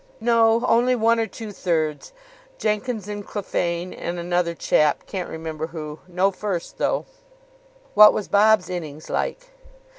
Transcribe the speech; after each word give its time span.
"No. 0.19 0.65
Only 0.65 0.95
one 0.95 1.19
or 1.19 1.27
two 1.27 1.51
thirds. 1.51 2.11
Jenkins 2.57 3.07
and 3.07 3.23
Clephane, 3.23 3.93
and 3.93 4.17
another 4.17 4.55
chap, 4.55 5.05
can't 5.05 5.29
remember 5.29 5.67
who. 5.67 5.99
No 6.07 6.31
first, 6.31 6.79
though." 6.79 7.05
"What 7.93 8.11
was 8.11 8.27
Bob's 8.27 8.67
innings 8.67 9.11
like?" 9.11 9.51